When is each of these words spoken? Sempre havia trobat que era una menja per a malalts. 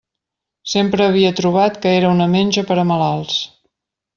Sempre 0.71 1.09
havia 1.09 1.33
trobat 1.41 1.77
que 1.83 1.93
era 1.99 2.09
una 2.17 2.29
menja 2.37 2.67
per 2.71 2.81
a 2.81 2.87
malalts. 2.93 3.41